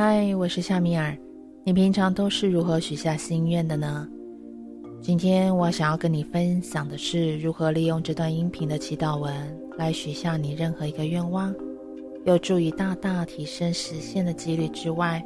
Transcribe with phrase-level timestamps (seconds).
[0.00, 1.18] 嗨，我是夏米尔。
[1.64, 4.06] 你平常都是如何许下心愿的呢？
[5.02, 9.34] 今天我想要跟你分享的是如何利用这段音频的祈祷文
[9.76, 11.52] 来许下你任何一个愿望，
[12.24, 15.20] 有助于大大提升实现的几率之外，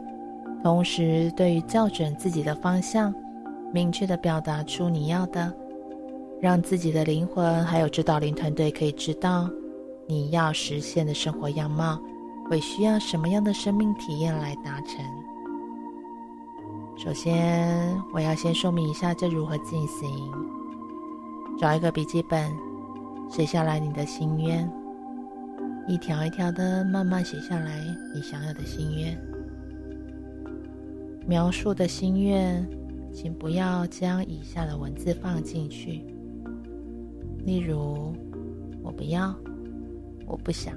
[0.62, 3.14] 同时对于校准自己的方向，
[3.75, 5.52] 明确地表达出你要的，
[6.41, 9.50] 让自己的灵魂还有指导灵团队可以知道
[10.07, 12.00] 你要实现的生活样貌
[12.49, 15.05] 会需要什么样的生命体验来达成。
[16.96, 20.09] 首先，我要先说明一下这如何进行。
[21.59, 22.53] 找一个笔记本，
[23.29, 24.71] 写下来你的心愿，
[25.87, 27.85] 一条一条的慢慢写下来
[28.15, 29.18] 你想要的心愿。
[31.27, 32.69] 描述的心愿，
[33.12, 36.05] 请不要将以下的文字放进去，
[37.45, 38.12] 例如：
[38.83, 39.34] 我不要，
[40.27, 40.75] 我不想，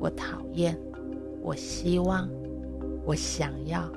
[0.00, 0.76] 我讨厌，
[1.42, 2.28] 我希望，
[3.04, 3.88] 我想要。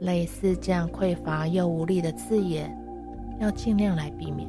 [0.00, 2.76] 类似这样匮乏又无力的字眼，
[3.40, 4.48] 要尽量来避免。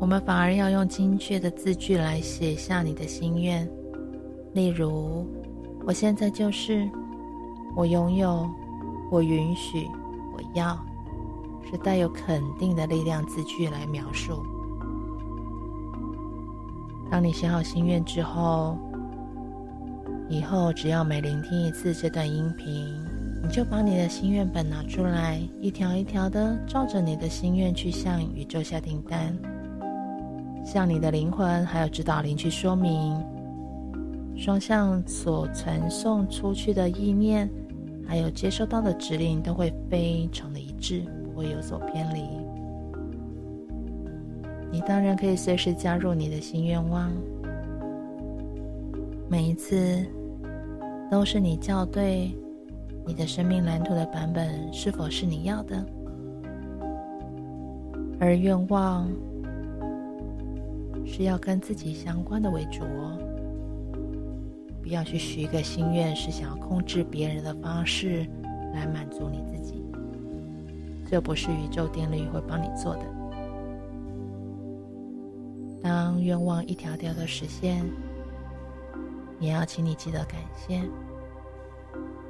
[0.00, 3.68] 我们反而要用精确的字句来写下你的心愿，
[4.52, 5.26] 例如：
[5.86, 6.88] 我现在就是，
[7.76, 8.48] 我拥有，
[9.10, 9.86] 我允许，
[10.34, 10.76] 我要，
[11.70, 14.42] 是带有肯定的力量字句来描述。
[17.10, 18.78] 当你写好心愿之后，
[20.28, 22.94] 以后只要每聆听一次这段音频，
[23.42, 29.36] 你就把你的心愿本拿出来，一条一条的照着你的心愿去向宇宙下订单，
[30.64, 33.20] 向你的灵魂还有指导灵去说明，
[34.36, 37.50] 双向所传送出去的意念，
[38.06, 42.22] 还有接收到的指令都会非常的一致，不会有所偏离。
[44.70, 47.10] 你当然可以随时加入你的新愿望，
[49.28, 50.04] 每一次。
[51.10, 52.30] 都是你校对
[53.04, 55.84] 你的生命蓝图的版本是否是你要的，
[58.20, 59.10] 而愿望
[61.04, 63.18] 是要跟自己相关的为主哦。
[64.80, 68.24] 不要去许一个心愿是想要控制别人的方式
[68.72, 69.84] 来满足你自己，
[71.10, 73.19] 这不是宇宙定律会帮你做的。
[75.82, 77.84] 当愿望一条条的实现。
[79.38, 80.82] 也要请你记得感谢，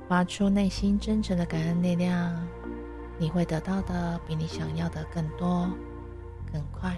[0.08, 2.46] 发出内心真诚的感恩力量，
[3.18, 5.68] 你会得到的比你想要的更多、
[6.52, 6.96] 更快。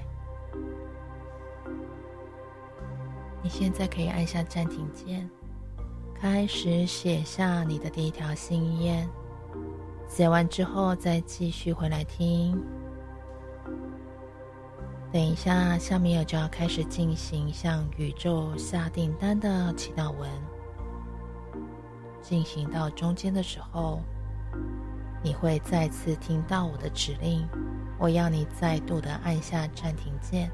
[3.43, 5.29] 你现在可以按下暂停键，
[6.15, 9.09] 开始写下你的第一条心愿。
[10.07, 12.63] 写完之后，再继续回来听。
[15.13, 20.27] 等一下，夏米尔就要开始进行向宇宙下订单的祈祷文。
[22.23, 24.01] 进行到中间的时候，
[25.23, 27.47] 你会再次听到我的指令，
[27.99, 30.51] 我要你再度的按下暂停键，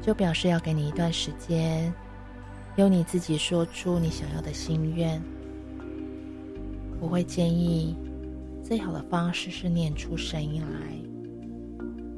[0.00, 1.92] 就表示要给你一段时间，
[2.76, 5.20] 由你自己说出你想要的心愿。
[7.00, 7.96] 我会建议，
[8.62, 11.05] 最好的方式是念出声音来。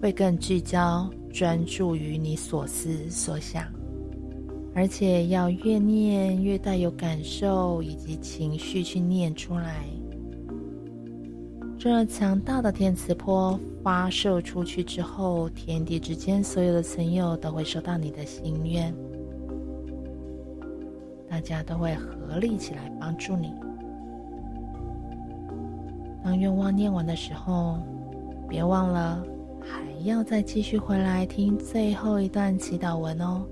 [0.00, 3.64] 会更聚焦、专注于你所思所想，
[4.74, 9.84] 而且要越念越带有感受以及情绪去念出来。
[11.76, 18.94] 这强大的电磁波发射出去之后，天地之间所有的存有都会收到你的心愿，
[21.28, 23.52] 大家都会合力起来帮助你。
[26.22, 27.78] 当愿望念完的时候，
[28.48, 29.24] 别忘了。
[29.60, 33.46] 还要再继续回来听最后一段祈祷文哦，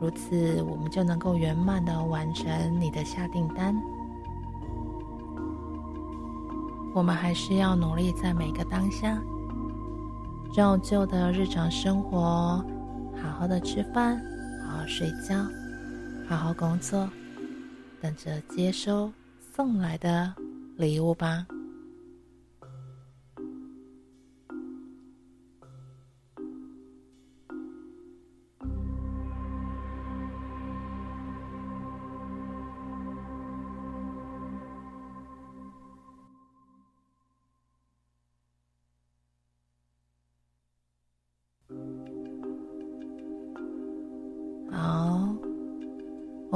[0.00, 3.74] 如此我们就能够圆满的完成你的下订单。
[6.94, 9.20] 我们还是要努力在每个当下，
[10.54, 12.64] 照旧的日常生活，
[13.22, 14.18] 好好的吃饭，
[14.64, 15.46] 好好睡觉，
[16.26, 17.06] 好好工作，
[18.00, 19.12] 等着接收
[19.54, 20.32] 送来的
[20.76, 21.46] 礼物吧。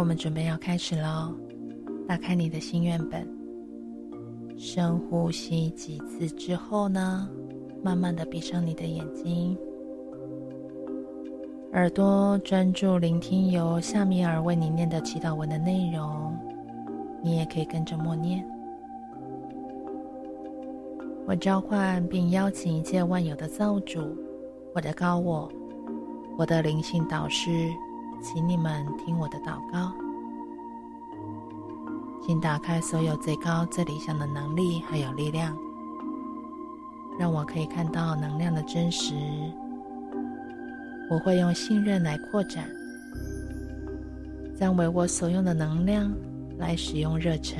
[0.00, 1.34] 我们准备要开始喽！
[2.08, 3.28] 打开你的心愿本，
[4.56, 7.28] 深呼吸几次之后呢，
[7.82, 9.54] 慢慢的闭上你的眼睛，
[11.74, 16.34] 耳朵专注聆听由夏米尔为你念的祈祷文的内容，
[17.22, 18.42] 你也可以跟着默念。
[21.26, 24.16] 我召唤并邀请一切万有的造主，
[24.74, 25.52] 我的高我，
[26.38, 27.68] 我的灵性导师，
[28.22, 29.92] 请你们听我的祷告。
[32.22, 35.56] 请打开所有最高、最理想的能力还有力量，
[37.18, 39.14] 让我可以看到能量的真实。
[41.10, 42.68] 我会用信任来扩展，
[44.56, 46.12] 将为我所用的能量
[46.58, 47.58] 来使用热忱。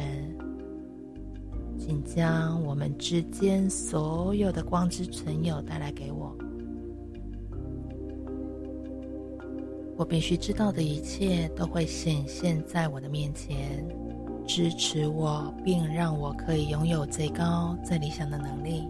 [1.78, 6.36] 请将我们之间所有的光之存有带来给我。
[10.00, 13.86] 我必须知道的一切都会显现在我的面前，
[14.46, 18.88] 支持我，并让我可以拥有最高、最理想的能力。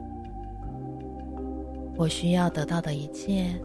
[1.96, 3.60] 我需要得到的一切。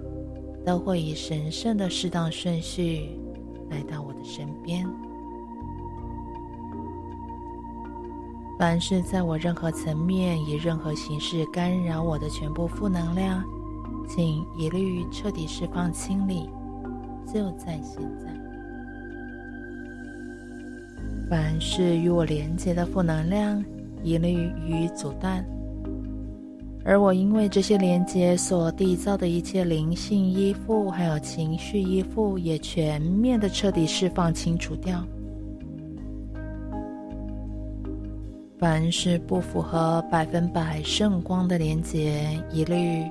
[0.65, 3.11] 都会以神圣的适当顺序
[3.69, 4.83] 来到我的身边。
[8.57, 13.43] 凡是在我任何层面以任何形式干扰我的全部负能量，
[14.07, 16.49] 请一律彻底释放清理，
[17.35, 18.31] 就在现在。
[21.29, 23.61] 凡是与我连接的负能量，
[24.03, 25.45] 一律予以阻断。
[26.85, 35.05] 而我因为这些连接所缔造的一切灵性依附，还有情绪依附，也全面的彻底释放清除掉。
[38.57, 43.03] 凡是不符合百分百圣光的连接，一律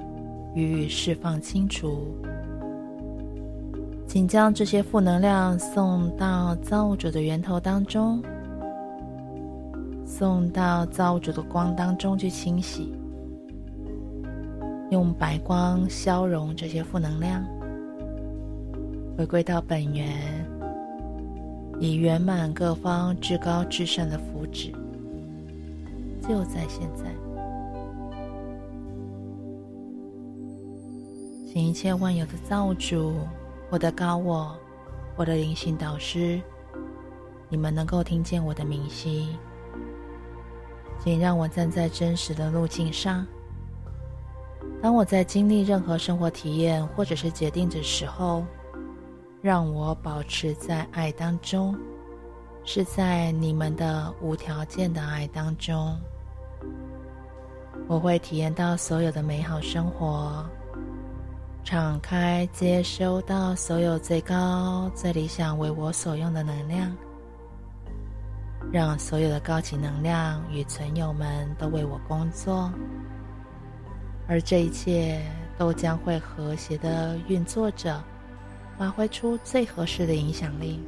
[0.55, 2.17] 予以释放清除。
[4.15, 8.23] 请将这些负能量送到造物主的源头当中，
[10.07, 12.95] 送到造物主的光当中去清洗。
[14.93, 17.45] 用白光消融这些负能量，
[19.19, 20.09] 回归到本源，
[21.81, 24.71] 以圆满各方至高至善的福祉，
[26.23, 27.13] 就在现在。
[31.53, 33.13] 请一切万有的造物主，
[33.71, 34.57] 我的高我，
[35.17, 36.41] 我的灵性导师，
[37.49, 39.37] 你们能够听见我的明晰，
[41.01, 43.27] 请让我站在真实的路径上。
[44.81, 48.45] 当我在经历任何生活体验或者是决定的时候，
[49.41, 51.77] 让我保持在爱当中，
[52.65, 55.99] 是在你们的无条件的爱当中。
[57.89, 60.45] 我会体验到所有的美好生活，
[61.65, 66.95] 敞开接收到所有最高、最理想为我所用的能量，
[68.71, 72.71] 让所有的高级能量与存有们都为我工作。
[74.29, 75.23] 而这一切
[75.57, 78.05] 都将会和谐的运作着，
[78.77, 80.79] 发挥出最合适的影响力。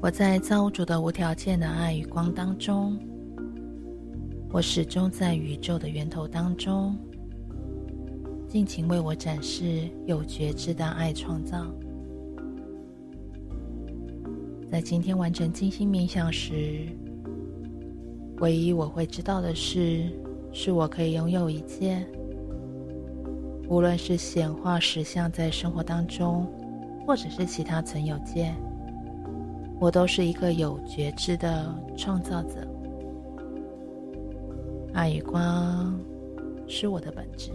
[0.00, 2.98] 我在造物主的无条件的爱与光当中，
[4.50, 6.96] 我始终在宇宙的源头当中，
[8.48, 11.66] 尽情为我展示有觉知的爱创造。
[14.70, 16.86] 在今天完成静心冥想时，
[18.38, 20.10] 唯一我会知道的是，
[20.50, 22.02] 是我可以拥有一切，
[23.68, 26.46] 无论是显化实相在生活当中，
[27.06, 28.54] 或者是其他存有界，
[29.78, 32.66] 我都是一个有觉知的创造者。
[34.94, 35.94] 爱与光
[36.66, 37.50] 是我的本质。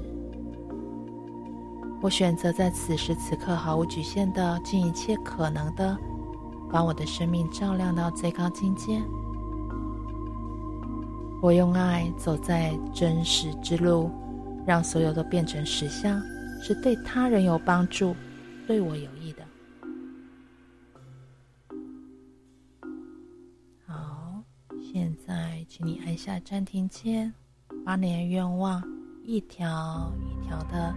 [2.03, 5.97] 我选择在此时此刻毫无局限的，尽一切可能的，
[6.69, 9.01] 把我的生命照亮到最高境界。
[11.41, 14.11] 我用爱走在真实之路，
[14.67, 16.21] 让所有都变成实相，
[16.61, 18.13] 是对他人有帮助，
[18.67, 19.43] 对我有益的。
[23.87, 24.43] 好，
[24.91, 27.33] 现在请你按下暂停键，
[27.85, 28.83] 把你的愿望
[29.23, 30.93] 一条一条的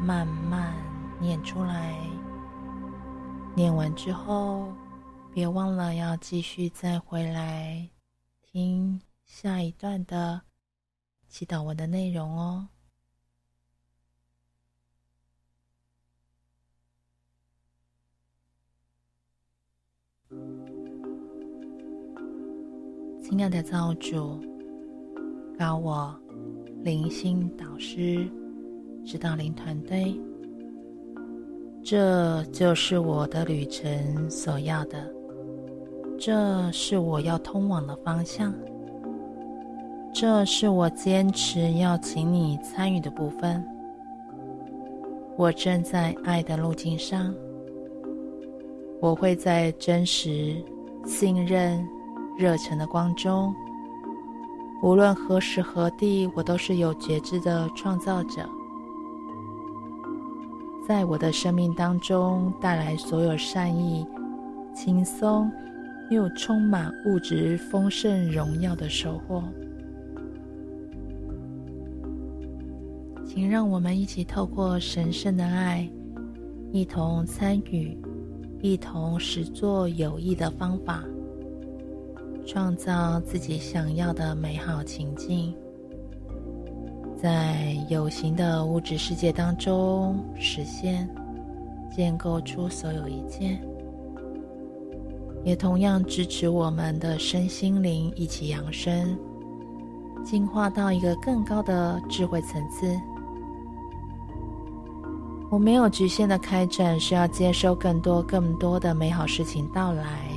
[0.00, 0.74] 慢慢
[1.20, 1.98] 念出来。
[3.54, 4.72] 念完之后，
[5.32, 7.88] 别忘了要继续再回来
[8.42, 9.00] 听。
[9.24, 10.40] 下一段的
[11.26, 12.68] 祈祷文的内容哦，
[23.20, 24.40] 亲爱的造主，
[25.58, 26.16] 高我
[26.84, 28.30] 灵性导师
[29.06, 30.20] 指导灵团队，
[31.80, 35.08] 这就是我的旅程所要的，
[36.18, 38.52] 这是我要通往的方向。
[40.12, 43.64] 这是我坚持要请你参与的部分。
[45.36, 47.32] 我正在爱的路径上。
[49.00, 50.56] 我会在真实、
[51.04, 51.86] 信任、
[52.36, 53.54] 热忱的光中。
[54.82, 58.48] 无论何时何地，我都是有觉知的创造者，
[60.86, 64.06] 在我的生命当中带来所有善意、
[64.72, 65.50] 轻松
[66.10, 69.42] 又充满物质丰盛荣耀的收获。
[73.26, 75.90] 请让我们一起透过神圣的爱，
[76.70, 77.98] 一同参与，
[78.62, 81.02] 一同实作有益的方法。
[82.46, 85.52] 创造自己想要的美好情境，
[87.16, 91.08] 在有形的物质世界当中实现，
[91.90, 93.58] 建构出所有一切，
[95.42, 99.18] 也同样支持我们的身心灵一起扬升，
[100.24, 102.94] 进化到一个更高的智慧层次。
[105.50, 110.28] 我没有局限的开展，是要接受更多更多的美好事情到来。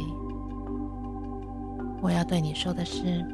[2.02, 3.26] 我要对你说的是，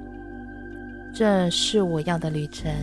[1.14, 2.74] 这是我要的旅程。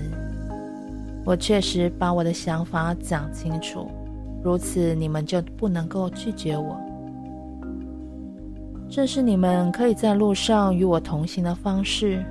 [1.25, 3.89] 我确实把我的想法讲清楚，
[4.43, 6.77] 如此你们就不能够拒绝我。
[8.89, 12.25] 这是你们可以在路上与我同行的方式。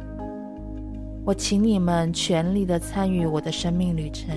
[1.24, 4.36] 我请你们全力的参与我的生命旅程。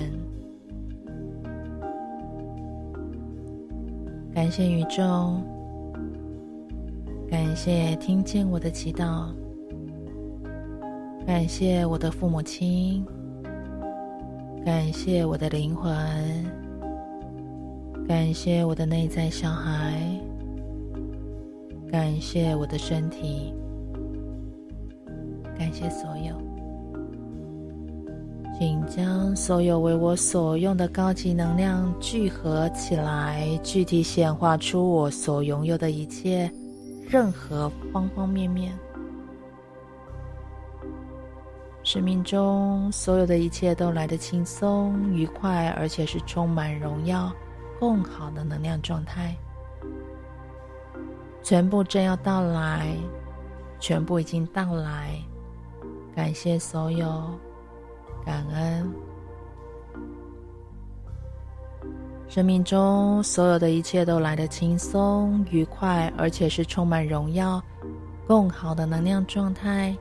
[4.33, 5.03] 感谢宇宙。
[7.31, 9.27] 感谢听见我的祈祷，
[11.27, 13.05] 感谢我的父母亲，
[14.65, 15.93] 感谢我的灵魂，
[18.09, 20.01] 感谢我的内在小孩，
[21.93, 23.53] 感谢我的身体，
[25.59, 26.35] 感谢所有，
[28.59, 36.51] 请将所有为我所用的高级能量聚合起来，具体显化出我所拥有的一切。
[37.07, 38.73] 任何方方面面，
[41.95, 47.33] 生命中所有的一切都来得轻松、愉快，而且是充满荣耀、
[47.79, 49.33] 更好的能量状态。
[51.41, 52.97] 全部正要到来，
[53.79, 55.17] 全部已经到来。
[56.17, 57.31] 感谢所有，
[58.27, 58.93] 感恩。
[62.27, 67.63] 生命中所有的一切都来得轻松、愉快，而且是充满荣耀、
[68.27, 69.97] 更好的能量状态，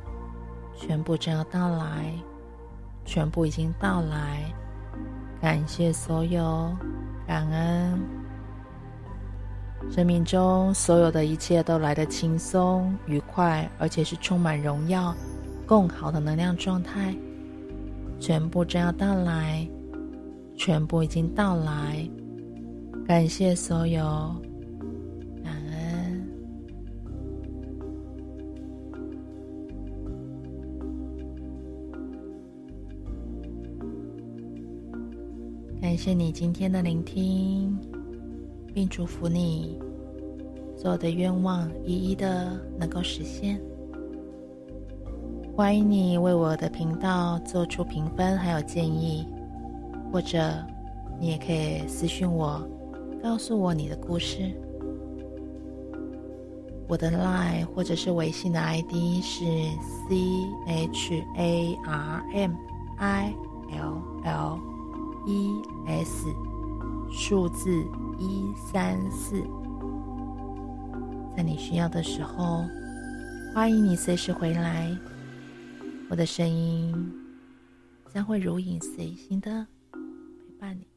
[0.75, 2.13] 全部正要到来，
[3.05, 4.43] 全部已经到来。
[5.41, 6.71] 感谢所有，
[7.27, 7.99] 感恩。
[9.91, 15.13] 生命中所有的一切都来得轻松、愉快，而且是充满荣耀、
[15.65, 17.13] 更好的能量状态，
[18.19, 19.67] 全部正要到来，
[20.55, 22.09] 全部已经到来。
[23.05, 24.33] 感谢所有，
[35.93, 37.77] 感谢你今天的聆听，
[38.73, 39.79] 并祝福你
[40.75, 43.61] 所有的愿望一一的能够实现。
[45.55, 49.23] 欢迎你为我的频道做出评分还有建议，
[50.11, 50.51] 或者
[51.19, 52.67] 你也可以私信我。
[53.21, 54.51] 告诉我你的故事。
[56.87, 59.45] 我的 lie 或者是微信的 ID 是
[60.09, 62.51] C H A R M
[62.97, 63.31] I
[63.77, 64.72] L L
[65.25, 66.27] E S
[67.11, 67.71] 数字
[68.19, 69.41] 一三四。
[71.35, 72.65] 在你需要的时候，
[73.53, 74.95] 欢迎你随时回来。
[76.09, 76.93] 我的声音
[78.13, 79.99] 将会如影随形的陪
[80.59, 80.92] 伴你。